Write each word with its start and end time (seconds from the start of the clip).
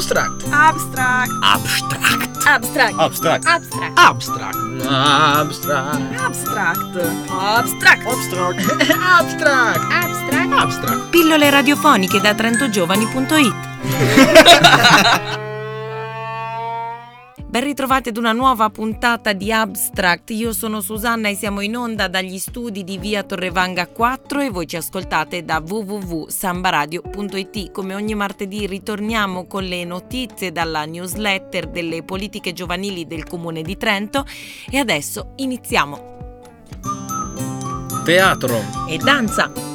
Abstract. 0.00 0.44
Abstract. 0.50 1.30
Abstract. 1.42 2.46
Abstract. 2.46 2.96
Abstract. 2.98 3.44
Abstract. 3.46 3.46
Abstract. 3.96 4.56
Abstract. 6.16 6.16
Abstract. 6.18 6.96
Abstract. 7.30 8.06
Abstract. 8.06 8.06
Abstract. 8.06 9.92
Abstract. 9.92 10.52
Abstract. 10.52 11.10
Pillole 11.10 11.50
radiofoniche 11.50 12.18
da 12.20 12.32
trentogiovani.it 12.34 13.54
Ben 17.50 17.64
ritrovati 17.64 18.10
ad 18.10 18.16
una 18.16 18.30
nuova 18.30 18.70
puntata 18.70 19.32
di 19.32 19.52
Abstract. 19.52 20.30
Io 20.30 20.52
sono 20.52 20.80
Susanna 20.80 21.28
e 21.28 21.34
siamo 21.34 21.62
in 21.62 21.76
onda 21.76 22.06
dagli 22.06 22.38
studi 22.38 22.84
di 22.84 22.96
Via 22.96 23.24
Torrevanga 23.24 23.88
4 23.88 24.42
e 24.42 24.50
voi 24.50 24.68
ci 24.68 24.76
ascoltate 24.76 25.44
da 25.44 25.58
www.sambaradio.it. 25.58 27.72
Come 27.72 27.96
ogni 27.96 28.14
martedì 28.14 28.68
ritorniamo 28.68 29.48
con 29.48 29.64
le 29.64 29.84
notizie 29.84 30.52
dalla 30.52 30.84
newsletter 30.84 31.66
delle 31.66 32.04
politiche 32.04 32.52
giovanili 32.52 33.08
del 33.08 33.24
Comune 33.24 33.62
di 33.62 33.76
Trento 33.76 34.24
e 34.70 34.78
adesso 34.78 35.32
iniziamo. 35.34 36.18
Teatro. 38.04 38.62
E 38.88 38.96
danza. 38.98 39.69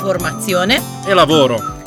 Formazione 0.00 0.82
E 1.06 1.14
lavoro. 1.14 1.79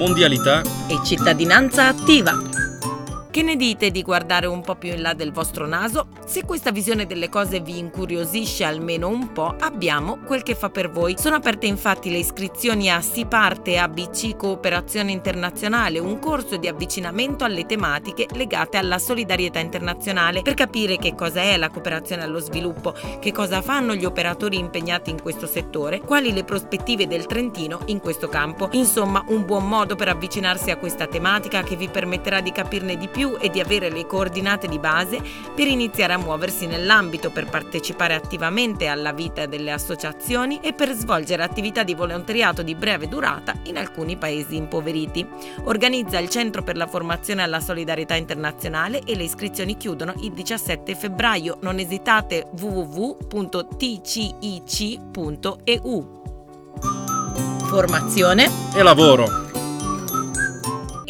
Mondialità. 0.00 0.62
e 0.88 0.98
cittadinanza 1.04 1.88
attiva. 1.88 2.49
Che 3.30 3.42
ne 3.42 3.54
dite 3.54 3.92
di 3.92 4.02
guardare 4.02 4.46
un 4.46 4.60
po' 4.60 4.74
più 4.74 4.92
in 4.92 5.02
là 5.02 5.14
del 5.14 5.30
vostro 5.30 5.64
naso? 5.64 6.08
Se 6.26 6.44
questa 6.44 6.72
visione 6.72 7.06
delle 7.06 7.28
cose 7.28 7.60
vi 7.60 7.78
incuriosisce 7.78 8.64
almeno 8.64 9.06
un 9.06 9.30
po', 9.30 9.54
abbiamo 9.60 10.18
quel 10.26 10.42
che 10.42 10.56
fa 10.56 10.68
per 10.68 10.90
voi. 10.90 11.14
Sono 11.16 11.36
aperte 11.36 11.66
infatti 11.66 12.10
le 12.10 12.18
iscrizioni 12.18 12.90
a 12.90 13.00
Si 13.00 13.26
parte 13.26 13.78
ABC 13.78 14.34
Cooperazione 14.34 15.12
Internazionale, 15.12 16.00
un 16.00 16.18
corso 16.18 16.56
di 16.56 16.66
avvicinamento 16.66 17.44
alle 17.44 17.66
tematiche 17.66 18.26
legate 18.32 18.78
alla 18.78 18.98
solidarietà 18.98 19.60
internazionale, 19.60 20.42
per 20.42 20.54
capire 20.54 20.96
che 20.96 21.14
cosa 21.14 21.40
è 21.40 21.56
la 21.56 21.70
cooperazione 21.70 22.24
allo 22.24 22.40
sviluppo, 22.40 22.94
che 23.20 23.30
cosa 23.30 23.62
fanno 23.62 23.94
gli 23.94 24.04
operatori 24.04 24.58
impegnati 24.58 25.10
in 25.10 25.22
questo 25.22 25.46
settore, 25.46 26.00
quali 26.00 26.32
le 26.32 26.42
prospettive 26.42 27.06
del 27.06 27.26
Trentino 27.26 27.82
in 27.86 28.00
questo 28.00 28.26
campo. 28.26 28.70
Insomma, 28.72 29.24
un 29.28 29.44
buon 29.44 29.68
modo 29.68 29.94
per 29.94 30.08
avvicinarsi 30.08 30.72
a 30.72 30.78
questa 30.78 31.06
tematica 31.06 31.62
che 31.62 31.76
vi 31.76 31.86
permetterà 31.86 32.40
di 32.40 32.50
capirne 32.50 32.96
di 32.96 33.06
più 33.06 33.18
e 33.38 33.50
di 33.50 33.60
avere 33.60 33.90
le 33.90 34.06
coordinate 34.06 34.66
di 34.66 34.78
base 34.78 35.20
per 35.54 35.66
iniziare 35.66 36.14
a 36.14 36.18
muoversi 36.18 36.66
nell'ambito, 36.66 37.30
per 37.30 37.46
partecipare 37.46 38.14
attivamente 38.14 38.86
alla 38.86 39.12
vita 39.12 39.46
delle 39.46 39.72
associazioni 39.72 40.60
e 40.62 40.72
per 40.72 40.92
svolgere 40.92 41.42
attività 41.42 41.82
di 41.82 41.94
volontariato 41.94 42.62
di 42.62 42.74
breve 42.74 43.08
durata 43.08 43.54
in 43.64 43.76
alcuni 43.76 44.16
paesi 44.16 44.56
impoveriti. 44.56 45.26
Organizza 45.64 46.18
il 46.18 46.30
Centro 46.30 46.62
per 46.62 46.76
la 46.76 46.86
Formazione 46.86 47.42
alla 47.42 47.60
Solidarietà 47.60 48.14
Internazionale 48.14 49.02
e 49.04 49.14
le 49.14 49.24
iscrizioni 49.24 49.76
chiudono 49.76 50.14
il 50.20 50.32
17 50.32 50.94
febbraio. 50.94 51.58
Non 51.60 51.78
esitate 51.78 52.46
www.tcic.eu. 52.58 53.28
Formazione 57.68 58.50
E 58.74 58.82
lavoro. 58.82 59.49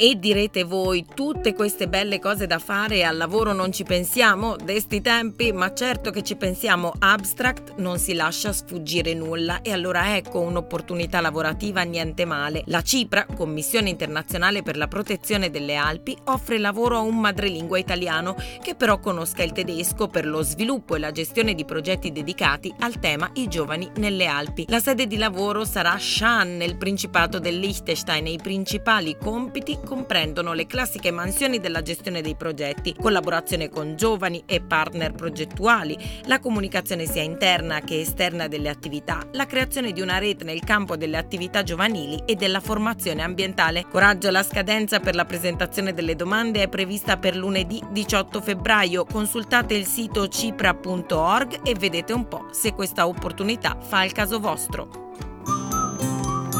E 0.02 0.18
direte 0.18 0.64
voi, 0.64 1.04
tutte 1.14 1.52
queste 1.52 1.86
belle 1.86 2.18
cose 2.18 2.46
da 2.46 2.58
fare 2.58 2.96
e 2.96 3.02
al 3.02 3.18
lavoro 3.18 3.52
non 3.52 3.70
ci 3.70 3.84
pensiamo? 3.84 4.56
Desti 4.56 5.02
tempi? 5.02 5.52
Ma 5.52 5.74
certo 5.74 6.10
che 6.10 6.22
ci 6.22 6.36
pensiamo. 6.36 6.90
Abstract 6.98 7.74
non 7.76 7.98
si 7.98 8.14
lascia 8.14 8.50
sfuggire 8.50 9.12
nulla 9.12 9.60
e 9.60 9.72
allora 9.72 10.16
ecco 10.16 10.40
un'opportunità 10.40 11.20
lavorativa 11.20 11.82
niente 11.82 12.24
male. 12.24 12.62
La 12.68 12.80
CIPRA, 12.80 13.26
Commissione 13.26 13.90
Internazionale 13.90 14.62
per 14.62 14.78
la 14.78 14.88
Protezione 14.88 15.50
delle 15.50 15.74
Alpi, 15.74 16.16
offre 16.24 16.56
lavoro 16.56 16.96
a 16.96 17.00
un 17.00 17.18
madrelingua 17.18 17.76
italiano 17.76 18.36
che 18.62 18.74
però 18.76 19.00
conosca 19.00 19.42
il 19.42 19.52
tedesco 19.52 20.08
per 20.08 20.24
lo 20.24 20.40
sviluppo 20.40 20.96
e 20.96 20.98
la 20.98 21.12
gestione 21.12 21.54
di 21.54 21.66
progetti 21.66 22.10
dedicati 22.10 22.72
al 22.78 22.98
tema 23.00 23.28
I 23.34 23.48
giovani 23.48 23.90
nelle 23.96 24.24
Alpi. 24.24 24.64
La 24.68 24.80
sede 24.80 25.06
di 25.06 25.18
lavoro 25.18 25.66
sarà 25.66 25.98
Schaan 25.98 26.56
nel 26.56 26.78
Principato 26.78 27.38
del 27.38 27.58
Liechtenstein 27.58 28.24
e 28.24 28.32
i 28.32 28.38
principali 28.42 29.18
compiti 29.18 29.78
comprendono 29.90 30.52
le 30.52 30.66
classiche 30.66 31.10
mansioni 31.10 31.58
della 31.58 31.82
gestione 31.82 32.20
dei 32.20 32.36
progetti, 32.36 32.94
collaborazione 32.94 33.68
con 33.68 33.96
giovani 33.96 34.40
e 34.46 34.60
partner 34.60 35.10
progettuali, 35.10 35.98
la 36.26 36.38
comunicazione 36.38 37.06
sia 37.06 37.22
interna 37.22 37.80
che 37.80 37.98
esterna 37.98 38.46
delle 38.46 38.68
attività, 38.68 39.26
la 39.32 39.46
creazione 39.46 39.90
di 39.90 40.00
una 40.00 40.18
rete 40.18 40.44
nel 40.44 40.60
campo 40.60 40.96
delle 40.96 41.16
attività 41.16 41.64
giovanili 41.64 42.22
e 42.24 42.36
della 42.36 42.60
formazione 42.60 43.24
ambientale. 43.24 43.84
Coraggio, 43.90 44.30
la 44.30 44.44
scadenza 44.44 45.00
per 45.00 45.16
la 45.16 45.24
presentazione 45.24 45.92
delle 45.92 46.14
domande 46.14 46.62
è 46.62 46.68
prevista 46.68 47.16
per 47.16 47.34
lunedì 47.34 47.82
18 47.90 48.40
febbraio. 48.40 49.04
Consultate 49.04 49.74
il 49.74 49.86
sito 49.86 50.28
cipra.org 50.28 51.66
e 51.66 51.74
vedete 51.74 52.12
un 52.12 52.28
po' 52.28 52.46
se 52.52 52.74
questa 52.74 53.08
opportunità 53.08 53.76
fa 53.80 54.04
il 54.04 54.12
caso 54.12 54.38
vostro. 54.38 55.08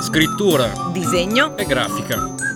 Scrittura. 0.00 0.73
Disegno 0.93 1.56
E 1.56 1.65
grafica. 1.65 2.50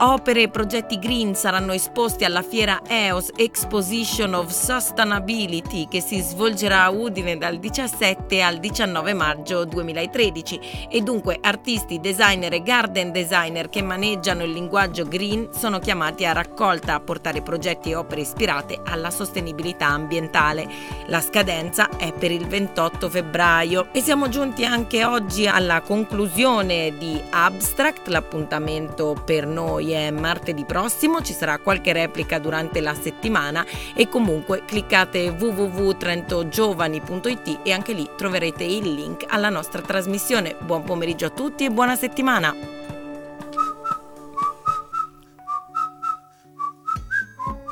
Opere 0.00 0.42
e 0.42 0.48
progetti 0.48 0.96
green 1.00 1.34
saranno 1.34 1.72
esposti 1.72 2.24
alla 2.24 2.42
fiera 2.42 2.82
EOS 2.86 3.32
Exposition 3.34 4.32
of 4.32 4.48
Sustainability 4.52 5.88
che 5.88 6.00
si 6.00 6.20
svolgerà 6.20 6.84
a 6.84 6.90
Udine 6.90 7.36
dal 7.36 7.58
17 7.58 8.40
al 8.40 8.58
19 8.58 9.12
maggio 9.12 9.64
2013 9.64 10.88
e 10.88 11.00
dunque 11.00 11.40
artisti, 11.40 11.98
designer 11.98 12.52
e 12.52 12.62
garden 12.62 13.10
designer 13.10 13.68
che 13.68 13.82
maneggiano 13.82 14.44
il 14.44 14.52
linguaggio 14.52 15.04
green 15.04 15.48
sono 15.52 15.80
chiamati 15.80 16.24
a 16.24 16.32
raccolta 16.32 16.94
a 16.94 17.00
portare 17.00 17.42
progetti 17.42 17.90
e 17.90 17.96
opere 17.96 18.20
ispirate 18.20 18.80
alla 18.84 19.10
sostenibilità 19.10 19.86
ambientale. 19.86 20.68
La 21.06 21.20
scadenza 21.20 21.88
è 21.96 22.12
per 22.12 22.30
il 22.30 22.46
28 22.46 23.08
febbraio 23.08 23.88
e 23.90 24.00
siamo 24.00 24.28
giunti 24.28 24.64
anche 24.64 25.04
oggi 25.04 25.48
alla 25.48 25.80
conclusione 25.80 26.96
di 26.96 27.20
Abstract, 27.30 28.06
l'appuntamento 28.06 29.20
per 29.24 29.44
noi 29.44 29.86
è 29.92 30.10
martedì 30.10 30.64
prossimo, 30.64 31.22
ci 31.22 31.32
sarà 31.32 31.58
qualche 31.58 31.92
replica 31.92 32.38
durante 32.38 32.80
la 32.80 32.94
settimana 32.94 33.66
e 33.94 34.08
comunque 34.08 34.64
cliccate 34.64 35.28
www.trentogiovani.it 35.28 37.60
e 37.62 37.72
anche 37.72 37.92
lì 37.92 38.08
troverete 38.16 38.64
il 38.64 38.92
link 38.92 39.24
alla 39.28 39.48
nostra 39.48 39.82
trasmissione. 39.82 40.56
Buon 40.60 40.84
pomeriggio 40.84 41.26
a 41.26 41.30
tutti 41.30 41.64
e 41.64 41.70
buona 41.70 41.96
settimana! 41.96 42.77